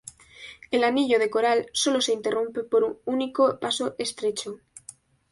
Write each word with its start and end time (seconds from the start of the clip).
El 0.71 0.83
anillo 0.83 1.19
de 1.19 1.29
coral 1.29 1.67
solo 1.73 2.01
se 2.01 2.11
interrumpe 2.11 2.63
por 2.63 2.83
un 2.83 2.97
único 3.05 3.59
paso 3.59 3.93
estrecho. 3.99 4.57